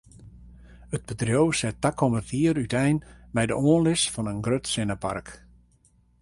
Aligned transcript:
It 0.97 1.03
bedriuw 1.09 1.49
set 1.59 1.77
takom 1.85 2.13
jier 2.29 2.57
útein 2.63 2.97
mei 3.33 3.45
de 3.49 3.55
oanlis 3.65 4.03
fan 4.13 4.31
in 4.33 4.43
grut 4.45 4.65
sinnepark. 4.73 5.27